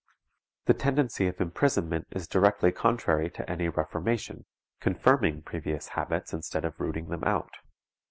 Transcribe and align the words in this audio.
_The 0.65 0.73
tendency 0.73 1.27
of 1.27 1.39
imprisonment 1.39 2.07
is 2.09 2.27
directly 2.27 2.71
contrary 2.71 3.29
to 3.29 3.47
any 3.47 3.69
reformation, 3.69 4.45
confirming 4.79 5.43
previous 5.43 5.89
habits 5.89 6.33
instead 6.33 6.65
of 6.65 6.79
rooting 6.79 7.09
them 7.09 7.23
out. 7.23 7.51